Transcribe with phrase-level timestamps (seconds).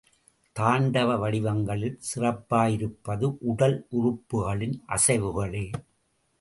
[0.55, 5.65] தாண்டவ வடிவங்களில் சிறப்பாயிருப்பது உடல் உறுப்புகளின் அசைவுகளே.